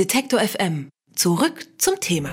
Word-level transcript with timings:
Detektor 0.00 0.40
FM. 0.40 0.88
Zurück 1.14 1.66
zum 1.76 2.00
Thema. 2.00 2.30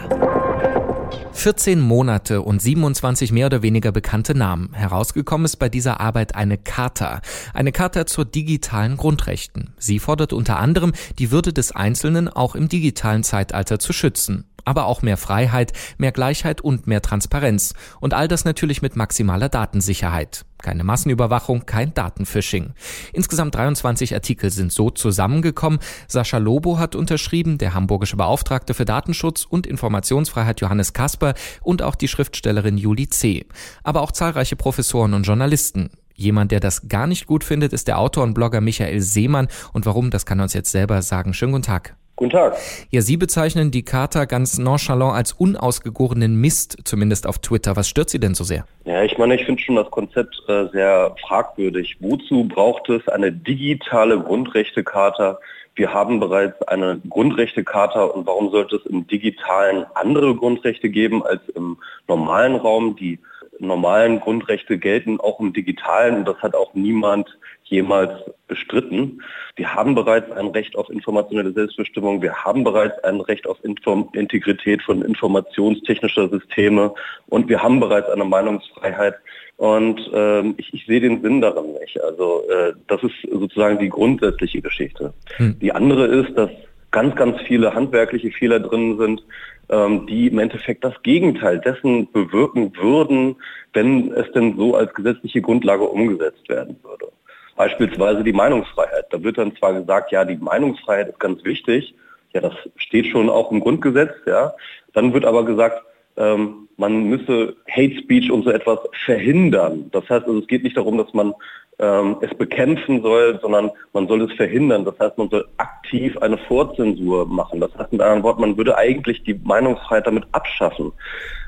14 1.33 1.81
Monate 1.81 2.41
und 2.41 2.61
27 2.61 3.33
mehr 3.33 3.47
oder 3.47 3.61
weniger 3.61 3.91
bekannte 3.91 4.33
Namen. 4.35 4.73
Herausgekommen 4.73 5.43
ist 5.43 5.57
bei 5.57 5.67
dieser 5.67 5.99
Arbeit 5.99 6.33
eine 6.35 6.57
Charta. 6.57 7.19
Eine 7.53 7.73
Charta 7.73 8.05
zur 8.05 8.23
digitalen 8.23 8.95
Grundrechten. 8.95 9.73
Sie 9.79 9.99
fordert 9.99 10.31
unter 10.31 10.59
anderem, 10.59 10.93
die 11.19 11.29
Würde 11.31 11.51
des 11.51 11.73
Einzelnen 11.73 12.29
auch 12.29 12.55
im 12.55 12.69
digitalen 12.69 13.25
Zeitalter 13.25 13.79
zu 13.79 13.91
schützen 13.91 14.45
aber 14.67 14.85
auch 14.85 15.01
mehr 15.01 15.15
Freiheit, 15.15 15.71
mehr 15.97 16.11
Gleichheit 16.11 16.59
und 16.59 16.87
mehr 16.87 17.01
Transparenz. 17.01 17.73
Und 18.01 18.13
all 18.13 18.27
das 18.27 18.43
natürlich 18.43 18.81
mit 18.81 18.97
maximaler 18.97 19.47
Datensicherheit. 19.47 20.43
Keine 20.61 20.83
Massenüberwachung, 20.83 21.65
kein 21.65 21.93
Datenphishing. 21.93 22.73
Insgesamt 23.13 23.55
23 23.55 24.13
Artikel 24.13 24.51
sind 24.51 24.73
so 24.73 24.89
zusammengekommen. 24.89 25.79
Sascha 26.09 26.37
Lobo 26.37 26.79
hat 26.79 26.95
unterschrieben, 26.95 27.57
der 27.57 27.73
hamburgische 27.73 28.17
Beauftragte 28.17 28.73
für 28.73 28.83
Datenschutz 28.83 29.45
und 29.45 29.65
Informationsfreiheit 29.65 30.59
Johannes 30.59 30.91
Kasper 30.91 31.33
und 31.61 31.81
auch 31.81 31.95
die 31.95 32.09
Schriftstellerin 32.09 32.77
Julie 32.77 33.07
C. 33.07 33.45
Aber 33.83 34.01
auch 34.01 34.11
zahlreiche 34.11 34.57
Professoren 34.57 35.13
und 35.13 35.23
Journalisten. 35.23 35.91
Jemand, 36.13 36.51
der 36.51 36.59
das 36.59 36.89
gar 36.89 37.07
nicht 37.07 37.27
gut 37.27 37.45
findet, 37.45 37.71
ist 37.71 37.87
der 37.87 37.99
Autor 37.99 38.23
und 38.23 38.33
Blogger 38.33 38.59
Michael 38.59 38.99
Seemann. 38.99 39.47
Und 39.71 39.85
warum, 39.85 40.09
das 40.09 40.25
kann 40.25 40.39
er 40.39 40.43
uns 40.43 40.53
jetzt 40.53 40.71
selber 40.71 41.01
sagen. 41.03 41.33
Schönen 41.33 41.53
guten 41.53 41.63
Tag. 41.63 41.96
Guten 42.17 42.31
Tag. 42.31 42.57
Ja, 42.89 43.01
Sie 43.01 43.15
bezeichnen 43.15 43.69
die 43.69 43.85
Charta 43.85 44.25
ganz 44.25 44.57
nonchalant 44.57 45.15
als 45.15 45.33
unausgegorenen 45.33 46.35
Mist, 46.41 46.79
zumindest 46.83 47.27
auf 47.27 47.37
Twitter. 47.37 47.75
Was 47.75 47.87
stört 47.87 48.09
Sie 48.09 48.19
denn 48.19 48.33
so 48.33 48.43
sehr? 48.43 48.65
Ja, 48.85 49.03
ich 49.03 49.19
meine, 49.19 49.35
ich 49.35 49.45
finde 49.45 49.61
schon 49.61 49.75
das 49.75 49.91
Konzept 49.91 50.35
äh, 50.47 50.65
sehr 50.69 51.15
fragwürdig. 51.27 51.97
Wozu 51.99 52.45
braucht 52.45 52.89
es 52.89 53.07
eine 53.07 53.31
digitale 53.31 54.19
Grundrechtecharta? 54.19 55.37
Wir 55.75 55.93
haben 55.93 56.19
bereits 56.19 56.59
eine 56.63 56.99
Grundrechtecharta 57.07 58.05
und 58.05 58.25
warum 58.25 58.49
sollte 58.49 58.77
es 58.77 58.85
im 58.87 59.05
digitalen 59.05 59.85
andere 59.93 60.35
Grundrechte 60.35 60.89
geben 60.89 61.23
als 61.23 61.41
im 61.53 61.77
normalen 62.07 62.55
Raum? 62.55 62.95
Die 62.95 63.19
normalen 63.59 64.19
Grundrechte 64.19 64.79
gelten 64.79 65.19
auch 65.19 65.39
im 65.39 65.53
digitalen 65.53 66.15
und 66.15 66.27
das 66.27 66.37
hat 66.37 66.55
auch 66.55 66.73
niemand 66.73 67.37
jemals 67.69 68.11
bestritten. 68.47 69.21
Wir 69.55 69.73
haben 69.73 69.95
bereits 69.95 70.31
ein 70.31 70.47
Recht 70.47 70.75
auf 70.75 70.89
informationelle 70.89 71.51
Selbstbestimmung. 71.51 72.21
Wir 72.21 72.33
haben 72.33 72.63
bereits 72.63 73.01
ein 73.03 73.21
Recht 73.21 73.47
auf 73.47 73.57
Inform 73.63 74.09
Integrität 74.13 74.81
von 74.81 75.01
informationstechnischer 75.01 76.29
Systeme 76.29 76.93
und 77.27 77.49
wir 77.49 77.61
haben 77.61 77.79
bereits 77.79 78.09
eine 78.09 78.25
Meinungsfreiheit. 78.25 79.15
Und 79.57 79.99
ähm, 80.13 80.53
ich, 80.57 80.73
ich 80.73 80.85
sehe 80.85 81.01
den 81.01 81.21
Sinn 81.21 81.41
daran 81.41 81.73
nicht. 81.81 82.01
Also 82.01 82.43
äh, 82.49 82.73
das 82.87 83.01
ist 83.03 83.15
sozusagen 83.31 83.79
die 83.79 83.89
grundsätzliche 83.89 84.61
Geschichte. 84.61 85.13
Hm. 85.37 85.57
Die 85.59 85.71
andere 85.71 86.05
ist, 86.05 86.37
dass 86.37 86.51
ganz, 86.91 87.15
ganz 87.15 87.41
viele 87.41 87.73
handwerkliche 87.73 88.31
Fehler 88.31 88.59
drin 88.59 88.97
sind, 88.97 89.23
ähm, 89.69 90.05
die 90.07 90.27
im 90.27 90.39
Endeffekt 90.39 90.83
das 90.83 90.93
Gegenteil 91.03 91.59
dessen 91.59 92.11
bewirken 92.11 92.71
würden, 92.79 93.35
wenn 93.73 94.11
es 94.13 94.31
denn 94.31 94.55
so 94.57 94.75
als 94.75 94.93
gesetzliche 94.93 95.41
Grundlage 95.41 95.83
umgesetzt 95.83 96.47
werden 96.47 96.77
würde. 96.83 97.11
Beispielsweise 97.57 98.23
die 98.23 98.33
Meinungsfreiheit. 98.33 99.07
Da 99.09 99.21
wird 99.21 99.37
dann 99.37 99.55
zwar 99.57 99.73
gesagt, 99.73 100.11
ja, 100.11 100.23
die 100.23 100.37
Meinungsfreiheit 100.37 101.09
ist 101.09 101.19
ganz 101.19 101.43
wichtig, 101.43 101.93
ja, 102.33 102.41
das 102.41 102.53
steht 102.75 103.07
schon 103.07 103.29
auch 103.29 103.51
im 103.51 103.59
Grundgesetz, 103.59 104.13
ja. 104.25 104.53
Dann 104.93 105.13
wird 105.13 105.25
aber 105.25 105.43
gesagt, 105.43 105.81
ähm, 106.17 106.67
man 106.77 107.03
müsse 107.05 107.55
Hate 107.69 107.95
Speech 108.03 108.31
und 108.31 108.43
so 108.43 108.51
etwas 108.51 108.79
verhindern. 109.05 109.89
Das 109.91 110.03
heißt, 110.03 110.25
also, 110.25 110.39
es 110.39 110.47
geht 110.47 110.63
nicht 110.63 110.77
darum, 110.77 110.97
dass 110.97 111.13
man 111.13 111.33
ähm, 111.79 112.17
es 112.21 112.33
bekämpfen 112.35 113.01
soll, 113.01 113.39
sondern 113.41 113.71
man 113.93 114.07
soll 114.07 114.21
es 114.23 114.33
verhindern. 114.33 114.85
Das 114.85 114.97
heißt, 114.99 115.17
man 115.17 115.29
soll 115.29 115.47
aktiv 115.57 115.76
eine 116.21 116.37
Vorzensur 116.37 117.25
machen. 117.25 117.59
Das 117.59 117.73
heißt 117.77 117.91
mit 117.91 118.01
anderen 118.01 118.23
Worten, 118.23 118.41
man 118.41 118.57
würde 118.57 118.77
eigentlich 118.77 119.23
die 119.23 119.39
Meinungsfreiheit 119.43 120.07
damit 120.07 120.25
abschaffen. 120.31 120.91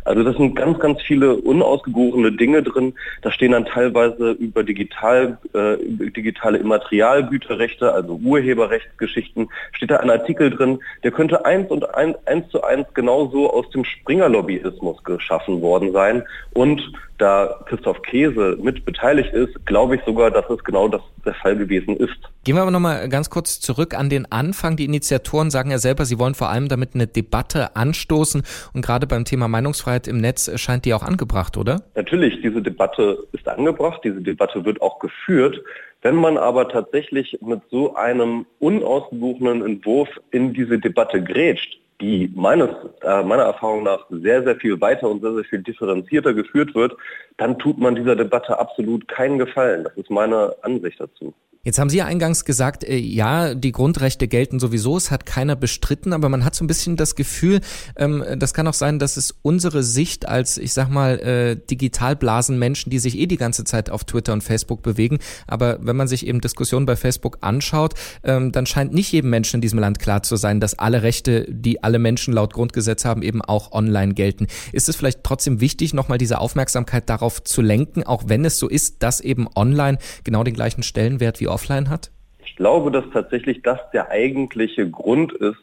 Also 0.05 0.23
das 0.23 0.37
sind 0.37 0.55
ganz, 0.55 0.79
ganz 0.79 1.01
viele 1.01 1.35
unausgegorene 1.35 2.31
Dinge 2.31 2.63
drin. 2.63 2.93
Da 3.21 3.31
stehen 3.31 3.51
dann 3.51 3.65
teilweise 3.65 4.31
über 4.31 4.63
digital, 4.63 5.37
äh, 5.53 5.77
digitale 6.11 6.57
Immaterialgüterrechte, 6.57 7.93
also 7.93 8.19
Urheberrechtsgeschichten, 8.23 9.49
steht 9.73 9.91
da 9.91 9.97
ein 9.97 10.09
Artikel 10.09 10.49
drin, 10.49 10.79
der 11.03 11.11
könnte 11.11 11.45
eins 11.45 11.69
und 11.69 11.93
ein, 11.93 12.15
eins 12.25 12.49
zu 12.49 12.63
eins 12.63 12.87
genauso 12.93 13.53
aus 13.53 13.69
dem 13.69 13.83
Springer-Lobbyismus 13.83 15.03
geschaffen 15.03 15.61
worden 15.61 15.91
sein. 15.91 16.23
Und 16.53 16.81
da 17.19 17.59
Christoph 17.65 18.01
Käse 18.01 18.57
mit 18.61 18.85
beteiligt 18.85 19.33
ist, 19.33 19.65
glaube 19.65 19.95
ich 19.95 20.01
sogar, 20.05 20.31
dass 20.31 20.49
es 20.49 20.63
genau 20.63 20.87
das 20.87 21.01
der 21.25 21.33
Fall 21.35 21.55
gewesen 21.57 21.97
ist. 21.97 22.17
Gehen 22.43 22.55
wir 22.55 22.61
aber 22.61 22.71
nochmal 22.71 23.07
ganz 23.09 23.29
kurz 23.29 23.59
zurück 23.59 23.93
an 23.93 24.09
den 24.09 24.31
Anfang. 24.31 24.77
Die 24.77 24.85
Initiatoren 24.85 25.51
sagen 25.51 25.69
ja 25.69 25.77
selber, 25.77 26.05
sie 26.05 26.17
wollen 26.17 26.33
vor 26.33 26.49
allem 26.49 26.69
damit 26.69 26.95
eine 26.95 27.07
Debatte 27.07 27.75
anstoßen. 27.75 28.43
Und 28.73 28.85
gerade 28.85 29.05
beim 29.05 29.25
Thema 29.25 29.47
Meinungsfreiheit 29.47 30.07
im 30.07 30.17
Netz 30.17 30.49
scheint 30.59 30.85
die 30.85 30.93
auch 30.93 31.03
angebracht, 31.03 31.57
oder? 31.57 31.83
Natürlich, 31.95 32.41
diese 32.41 32.61
Debatte 32.61 33.17
ist 33.33 33.47
angebracht. 33.47 34.01
Diese 34.03 34.21
Debatte 34.21 34.63
wird 34.65 34.81
auch 34.81 34.99
geführt. 34.99 35.61
Wenn 36.01 36.15
man 36.15 36.37
aber 36.37 36.69
tatsächlich 36.69 37.37
mit 37.41 37.61
so 37.69 37.95
einem 37.95 38.45
unausgewogenen 38.59 39.65
Entwurf 39.65 40.07
in 40.31 40.53
diese 40.53 40.79
Debatte 40.79 41.21
grätscht, 41.21 41.77
die 42.01 42.31
meines, 42.33 42.69
äh, 43.01 43.23
meiner 43.23 43.43
Erfahrung 43.43 43.83
nach 43.83 44.05
sehr, 44.09 44.43
sehr 44.43 44.55
viel 44.55 44.79
weiter 44.79 45.09
und 45.09 45.21
sehr, 45.21 45.33
sehr 45.33 45.43
viel 45.43 45.61
differenzierter 45.61 46.33
geführt 46.33 46.73
wird, 46.75 46.95
dann 47.37 47.59
tut 47.59 47.77
man 47.77 47.95
dieser 47.95 48.15
Debatte 48.15 48.57
absolut 48.57 49.07
keinen 49.07 49.37
Gefallen. 49.37 49.83
Das 49.83 49.95
ist 49.95 50.09
meine 50.09 50.55
Ansicht 50.61 50.99
dazu. 50.99 51.33
Jetzt 51.61 51.77
haben 51.77 51.89
Sie 51.89 51.97
ja 51.97 52.05
eingangs 52.05 52.45
gesagt, 52.45 52.85
äh, 52.85 52.95
ja, 52.95 53.53
die 53.53 53.73
Grundrechte 53.73 54.29
gelten 54.29 54.59
sowieso, 54.59 54.95
es 54.95 55.11
hat 55.11 55.25
keiner 55.25 55.57
bestritten, 55.57 56.13
aber 56.13 56.29
man 56.29 56.45
hat 56.45 56.55
so 56.55 56.63
ein 56.63 56.67
bisschen 56.67 56.95
das 56.95 57.15
Gefühl, 57.15 57.59
ähm, 57.97 58.23
das 58.37 58.53
kann 58.53 58.65
auch 58.65 58.73
sein, 58.73 58.97
dass 58.97 59.17
es 59.17 59.35
unsere 59.41 59.83
Sicht 59.83 60.25
als, 60.25 60.57
ich 60.57 60.71
sag 60.71 60.89
mal, 60.89 61.19
äh, 61.19 61.57
Digitalblasenmenschen, 61.57 62.89
die 62.89 62.99
sich 62.99 63.19
eh 63.19 63.25
die 63.25 63.35
ganze 63.35 63.65
Zeit 63.65 63.89
auf 63.89 64.05
Twitter 64.05 64.31
und 64.31 64.41
Facebook 64.41 64.83
bewegen, 64.83 65.19
aber 65.47 65.79
wenn 65.81 65.97
man 65.97 66.07
sich 66.07 66.25
eben 66.25 66.39
Diskussionen 66.39 66.85
bei 66.85 66.95
Facebook 66.95 67.39
anschaut, 67.41 67.93
ähm, 68.23 68.53
dann 68.53 68.65
scheint 68.65 68.93
nicht 68.93 69.11
jedem 69.11 69.29
Menschen 69.29 69.57
in 69.57 69.61
diesem 69.61 69.79
Land 69.79 69.99
klar 69.99 70.23
zu 70.23 70.37
sein, 70.37 70.61
dass 70.61 70.79
alle 70.79 71.03
Rechte, 71.03 71.45
die 71.49 71.83
alle 71.89 71.97
Menschen 71.97 72.35
laut 72.35 72.53
Grundgesetz 72.53 73.03
haben, 73.03 73.23
eben 73.23 73.41
auch 73.41 73.71
online 73.71 74.13
gelten. 74.13 74.45
Ist 74.73 74.89
es 74.89 74.95
vielleicht 74.95 75.23
trotzdem 75.23 75.59
wichtig, 75.59 75.95
nochmal 75.95 76.19
diese 76.19 76.39
Aufmerksamkeit 76.39 77.09
darauf 77.09 77.43
zu 77.43 77.63
lenken, 77.63 78.03
auch 78.03 78.25
wenn 78.27 78.45
es 78.45 78.59
so 78.59 78.69
ist, 78.69 79.01
dass 79.01 79.21
eben 79.21 79.47
online 79.55 79.97
genau 80.23 80.43
den 80.43 80.53
gleichen 80.53 80.83
Stellenwert 80.83 81.39
wie 81.39 81.47
offline 81.47 81.89
hat? 81.89 82.11
Ich 82.45 82.55
glaube, 82.55 82.91
dass 82.91 83.05
tatsächlich 83.11 83.63
das 83.63 83.79
der 83.91 84.11
eigentliche 84.11 84.87
Grund 84.87 85.33
ist, 85.33 85.57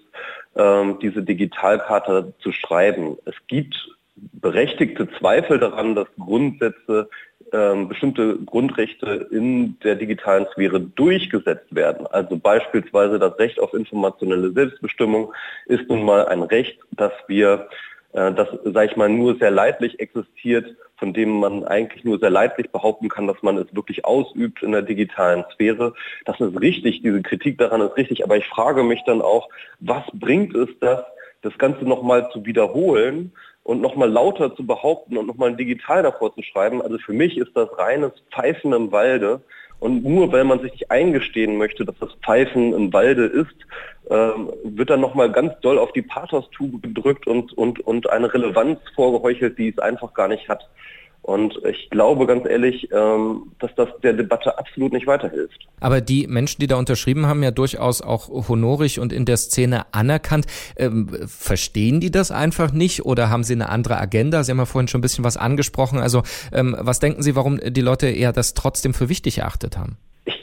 ähm, 0.57 0.99
diese 1.01 1.23
Digitalkarte 1.23 2.33
zu 2.41 2.51
schreiben. 2.51 3.17
Es 3.25 3.35
gibt 3.47 3.77
berechtigte 4.17 5.09
Zweifel 5.21 5.61
daran, 5.61 5.95
dass 5.95 6.09
Grundsätze, 6.19 7.09
ähm, 7.56 7.89
bestimmte 7.89 8.37
Grundrechte 8.44 9.28
in 9.31 9.78
der 9.81 9.94
digitalen 9.94 10.47
Sphäre 10.53 10.81
durchgesetzt 10.81 11.75
werden. 11.75 12.06
Also 12.09 12.37
beispielsweise 12.37 13.19
das 13.19 13.39
Recht 13.39 13.59
auf 13.61 13.72
informationelle 13.72 14.53
Selbstbestimmung 14.53 15.33
ist 15.65 15.89
nun 15.89 16.05
mal 16.05 16.27
ein 16.27 16.43
Recht, 16.43 16.78
das 16.91 17.12
wir 17.28 17.69
äh, 18.12 18.33
das, 18.33 18.49
sage 18.65 18.91
ich 18.91 18.97
mal, 18.97 19.09
nur 19.09 19.37
sehr 19.37 19.50
leidlich 19.50 19.99
existiert, 20.00 20.77
von 20.99 21.15
dem 21.15 21.41
man 21.41 21.65
eigentlich 21.65 22.05
nur 22.05 22.19
sehr 22.19 22.31
leidlich 22.31 22.71
behaupten 22.71 23.09
kann, 23.09 23.27
dass 23.27 23.43
man 23.43 23.56
es 23.56 23.75
wirklich 23.75 24.05
ausübt 24.05 24.62
in 24.62 24.72
der 24.72 24.83
digitalen 24.83 25.45
Sphäre. 25.53 25.95
Das 26.25 26.39
ist 26.41 26.61
richtig, 26.61 27.03
diese 27.03 27.22
Kritik 27.22 27.59
daran 27.59 27.81
ist 27.81 27.97
richtig, 27.97 28.25
aber 28.25 28.37
ich 28.37 28.47
frage 28.47 28.83
mich 28.83 29.03
dann 29.06 29.22
auch, 29.22 29.49
was 29.81 30.05
bringt 30.12 30.55
es 30.55 30.69
das, 30.81 31.05
das 31.47 31.59
Ganze 31.59 31.84
nochmal 31.84 32.29
zu 32.33 32.45
wiederholen 32.45 33.33
und 33.62 33.81
nochmal 33.81 34.11
lauter 34.11 34.55
zu 34.55 34.67
behaupten 34.67 35.17
und 35.17 35.27
nochmal 35.27 35.57
digital 35.57 36.03
davor 36.03 36.34
zu 36.34 36.43
schreiben. 36.43 36.83
Also 36.83 36.99
für 36.99 37.12
mich 37.12 37.37
ist 37.37 37.51
das 37.55 37.69
reines 37.79 38.12
Pfeifen 38.33 38.73
im 38.73 38.93
Walde. 38.93 39.41
Und 39.79 40.05
nur 40.05 40.33
weil 40.33 40.45
man 40.45 40.61
sich 40.61 40.73
nicht 40.73 40.91
eingestehen 40.91 41.59
möchte, 41.59 41.84
dass 41.84 41.99
das 41.99 42.11
Pfeifen 42.25 42.73
im 42.73 42.93
Walde 42.93 43.27
ist, 43.27 43.55
ähm, 44.09 44.51
wird 44.65 44.89
dann 44.89 45.01
nochmal 45.01 45.31
ganz 45.31 45.53
doll 45.61 45.79
auf 45.79 45.93
die 45.93 46.03
Pathos-Tube 46.03 46.83
gedrückt 46.83 47.27
und, 47.27 47.53
und, 47.59 47.81
und 47.81 48.09
eine 48.09 48.33
Relevanz 48.33 48.78
vorgeheuchelt, 48.95 49.59
die 49.59 49.69
es 49.69 49.78
einfach 49.78 50.15
gar 50.15 50.28
nicht 50.28 50.48
hat. 50.48 50.66
Und 51.22 51.60
ich 51.68 51.91
glaube 51.91 52.27
ganz 52.27 52.47
ehrlich, 52.48 52.89
ähm, 52.92 53.53
dass 53.59 53.74
das 53.74 53.89
der 54.03 54.13
Debatte 54.13 54.59
absolut 54.59 54.92
nicht 54.92 55.07
weiterhilft. 55.09 55.66
Aber 55.80 56.01
die 56.01 56.27
Menschen, 56.28 56.60
die 56.60 56.68
da 56.68 56.77
unterschrieben 56.77 57.27
haben, 57.27 57.42
ja 57.42 57.51
durchaus 57.51 58.01
auch 58.01 58.28
honorig 58.48 59.01
und 59.01 59.13
in 59.13 59.24
der 59.24 59.36
Szene 59.36 59.86
anerkannt. 59.92 60.47
Ähm, 60.77 61.09
verstehen 61.27 62.01
die 62.01 62.10
das 62.13 62.30
einfach 62.30 62.72
nicht 62.72 63.04
oder 63.04 63.28
haben 63.28 63.42
sie 63.42 63.54
eine 63.54 63.68
andere 63.71 63.98
Agenda? 63.98 64.45
Sie 64.45 64.53
haben 64.53 64.59
ja 64.59 64.66
vorhin 64.66 64.89
schon 64.89 65.01
ein 65.01 65.03
bisschen 65.03 65.24
was 65.24 65.36
angesprochen. 65.36 65.98
Also 65.98 66.22
ähm, 66.53 66.77
was 66.78 67.01
denken 67.01 67.22
Sie, 67.22 67.34
warum 67.34 67.59
die 67.59 67.80
Leute 67.80 68.07
eher 68.07 68.33
das 68.33 68.54
trotzdem 68.54 68.95
für 68.95 69.09
wichtig 69.09 69.39
erachtet 69.39 69.77
haben? 69.77 69.98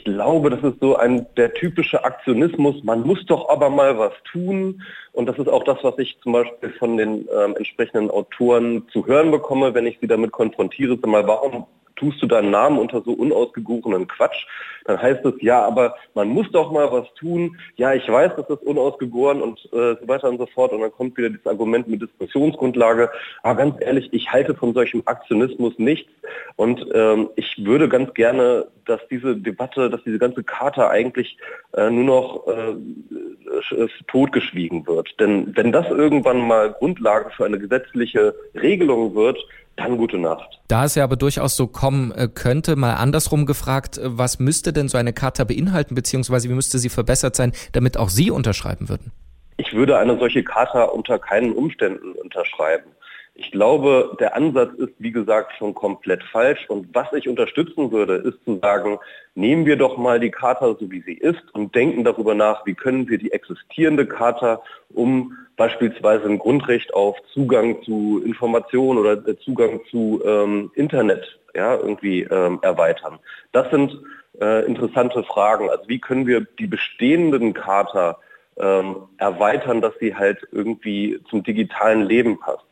Ich 0.06 0.12
glaube, 0.12 0.50
das 0.50 0.62
ist 0.62 0.80
so 0.80 0.96
ein 0.96 1.26
der 1.38 1.54
typische 1.54 2.04
Aktionismus. 2.04 2.84
Man 2.84 3.06
muss 3.06 3.24
doch 3.24 3.48
aber 3.48 3.70
mal 3.70 3.98
was 3.98 4.12
tun. 4.30 4.82
Und 5.12 5.26
das 5.26 5.38
ist 5.38 5.48
auch 5.48 5.64
das, 5.64 5.78
was 5.82 5.98
ich 5.98 6.18
zum 6.22 6.32
Beispiel 6.32 6.70
von 6.78 6.98
den 6.98 7.26
ähm, 7.34 7.56
entsprechenden 7.56 8.10
Autoren 8.10 8.86
zu 8.92 9.06
hören 9.06 9.30
bekomme, 9.30 9.72
wenn 9.72 9.86
ich 9.86 9.98
sie 10.00 10.06
damit 10.06 10.30
konfrontiere. 10.30 10.98
Sag 11.00 11.10
mal, 11.10 11.26
warum 11.26 11.66
tust 11.96 12.22
du 12.22 12.26
deinen 12.26 12.50
Namen 12.50 12.78
unter 12.78 13.02
so 13.02 13.12
unausgegorenen 13.12 14.08
Quatsch? 14.08 14.46
dann 14.84 15.00
heißt 15.00 15.24
es, 15.24 15.34
ja, 15.40 15.62
aber 15.62 15.96
man 16.14 16.28
muss 16.28 16.50
doch 16.52 16.70
mal 16.70 16.90
was 16.92 17.12
tun. 17.14 17.58
Ja, 17.76 17.94
ich 17.94 18.06
weiß, 18.06 18.32
das 18.36 18.48
ist 18.50 18.66
unausgegoren 18.66 19.40
und 19.40 19.58
äh, 19.72 19.96
so 20.00 20.06
weiter 20.06 20.28
und 20.28 20.38
so 20.38 20.46
fort. 20.46 20.72
Und 20.72 20.82
dann 20.82 20.92
kommt 20.92 21.16
wieder 21.16 21.30
das 21.30 21.46
Argument 21.46 21.88
mit 21.88 22.02
Diskussionsgrundlage. 22.02 23.10
Aber 23.42 23.56
ganz 23.56 23.76
ehrlich, 23.80 24.08
ich 24.12 24.30
halte 24.30 24.54
von 24.54 24.74
solchem 24.74 25.02
Aktionismus 25.06 25.72
nichts. 25.78 26.10
Und 26.56 26.86
ähm, 26.94 27.30
ich 27.36 27.64
würde 27.64 27.88
ganz 27.88 28.12
gerne, 28.12 28.66
dass 28.84 29.00
diese 29.10 29.36
Debatte, 29.36 29.88
dass 29.88 30.04
diese 30.04 30.18
ganze 30.18 30.44
Charta 30.44 30.90
eigentlich 30.90 31.38
äh, 31.72 31.88
nur 31.88 32.04
noch 32.04 32.46
äh, 32.46 33.86
totgeschwiegen 34.08 34.86
wird. 34.86 35.18
Denn 35.18 35.56
wenn 35.56 35.72
das 35.72 35.88
irgendwann 35.88 36.46
mal 36.46 36.72
Grundlage 36.72 37.30
für 37.30 37.46
eine 37.46 37.58
gesetzliche 37.58 38.34
Regelung 38.54 39.14
wird, 39.14 39.38
dann 39.76 39.96
gute 39.96 40.18
Nacht. 40.18 40.60
Da 40.68 40.84
es 40.84 40.94
ja 40.94 41.04
aber 41.04 41.16
durchaus 41.16 41.56
so 41.56 41.66
kommen 41.66 42.12
äh, 42.12 42.28
könnte, 42.32 42.76
mal 42.76 42.94
andersrum 42.94 43.46
gefragt, 43.46 43.98
äh, 43.98 44.02
was 44.04 44.38
müsste 44.38 44.72
denn 44.72 44.88
so 44.88 44.98
eine 44.98 45.12
Charta 45.12 45.44
beinhalten, 45.44 45.94
beziehungsweise 45.94 46.48
wie 46.48 46.54
müsste 46.54 46.78
sie 46.78 46.88
verbessert 46.88 47.36
sein, 47.36 47.52
damit 47.72 47.96
auch 47.96 48.08
Sie 48.08 48.30
unterschreiben 48.30 48.88
würden? 48.88 49.12
Ich 49.56 49.72
würde 49.72 49.98
eine 49.98 50.18
solche 50.18 50.42
Charta 50.42 50.84
unter 50.84 51.18
keinen 51.18 51.52
Umständen 51.52 52.12
unterschreiben. 52.12 52.90
Ich 53.36 53.50
glaube, 53.50 54.16
der 54.20 54.36
Ansatz 54.36 54.74
ist, 54.74 54.94
wie 54.98 55.10
gesagt, 55.10 55.52
schon 55.58 55.74
komplett 55.74 56.22
falsch. 56.22 56.66
Und 56.68 56.94
was 56.94 57.12
ich 57.12 57.28
unterstützen 57.28 57.90
würde, 57.90 58.14
ist 58.14 58.38
zu 58.44 58.60
sagen, 58.60 58.98
nehmen 59.34 59.66
wir 59.66 59.76
doch 59.76 59.96
mal 59.96 60.20
die 60.20 60.30
Charta 60.30 60.76
so, 60.78 60.88
wie 60.88 61.02
sie 61.02 61.14
ist 61.14 61.42
und 61.52 61.74
denken 61.74 62.04
darüber 62.04 62.36
nach, 62.36 62.64
wie 62.64 62.74
können 62.74 63.08
wir 63.08 63.18
die 63.18 63.32
existierende 63.32 64.06
Charta 64.06 64.62
um 64.92 65.36
beispielsweise 65.56 66.26
ein 66.26 66.38
Grundrecht 66.38 66.94
auf 66.94 67.16
Zugang 67.32 67.82
zu 67.82 68.22
Informationen 68.24 69.00
oder 69.00 69.38
Zugang 69.40 69.80
zu 69.90 70.22
ähm, 70.24 70.70
Internet 70.74 71.40
ja, 71.56 71.74
irgendwie 71.74 72.22
ähm, 72.22 72.60
erweitern. 72.62 73.18
Das 73.50 73.68
sind 73.70 74.00
äh, 74.40 74.64
interessante 74.64 75.24
Fragen. 75.24 75.70
Also 75.70 75.88
wie 75.88 76.00
können 76.00 76.28
wir 76.28 76.46
die 76.58 76.68
bestehenden 76.68 77.52
Charta 77.52 78.18
ähm, 78.56 79.08
erweitern, 79.18 79.80
dass 79.80 79.94
sie 79.98 80.14
halt 80.14 80.38
irgendwie 80.52 81.20
zum 81.28 81.42
digitalen 81.42 82.02
Leben 82.02 82.38
passt 82.38 82.64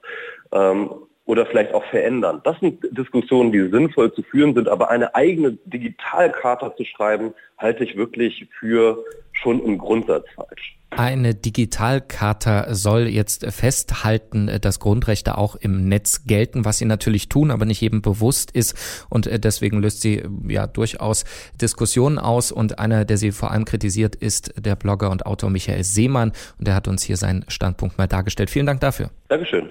ähm, 0.52 0.90
oder 1.25 1.46
vielleicht 1.46 1.72
auch 1.72 1.84
verändern. 1.84 2.40
Das 2.44 2.58
sind 2.60 2.81
Diskussionen, 2.90 3.52
die 3.52 3.69
sinnvoll 3.69 4.12
zu 4.12 4.22
führen 4.22 4.54
sind, 4.54 4.69
aber 4.69 4.90
eine 4.90 5.14
eigene 5.14 5.52
Digitalkarte 5.64 6.72
zu 6.76 6.84
schreiben, 6.84 7.32
halte 7.58 7.84
ich 7.84 7.96
wirklich 7.96 8.49
für 8.58 9.04
schon 9.32 9.64
im 9.64 9.78
Grundsatz 9.78 10.26
falsch. 10.34 10.76
Eine 10.90 11.34
Digitalkarte 11.34 12.66
soll 12.75 13.08
jetzt 13.08 13.46
festhalten, 13.50 14.50
dass 14.60 14.78
Grundrechte 14.78 15.38
auch 15.38 15.56
im 15.56 15.88
Netz 15.88 16.26
gelten, 16.26 16.66
was 16.66 16.76
sie 16.76 16.84
natürlich 16.84 17.31
tun, 17.31 17.50
aber 17.50 17.64
nicht 17.64 17.81
jedem 17.81 18.02
bewusst 18.02 18.50
ist. 18.50 19.06
Und 19.08 19.26
deswegen 19.43 19.81
löst 19.81 20.02
sie 20.02 20.22
ja 20.46 20.66
durchaus 20.66 21.25
Diskussionen 21.58 22.19
aus. 22.19 22.52
Und 22.52 22.78
einer, 22.78 23.06
der 23.06 23.16
sie 23.16 23.32
vor 23.32 23.52
allem 23.52 23.64
kritisiert, 23.64 24.16
ist 24.16 24.52
der 24.62 24.76
Blogger 24.76 25.10
und 25.10 25.25
Autor 25.25 25.48
Michael 25.48 25.82
Seemann. 25.82 26.32
Und 26.58 26.69
der 26.69 26.75
hat 26.75 26.88
uns 26.88 27.02
hier 27.02 27.16
seinen 27.16 27.46
Standpunkt 27.48 27.96
mal 27.96 28.06
dargestellt. 28.06 28.50
Vielen 28.50 28.66
Dank 28.66 28.81
dafür. 28.81 29.08
Dankeschön. 29.28 29.70